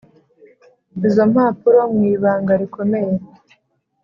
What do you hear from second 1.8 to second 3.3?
mwibanga rikomeye.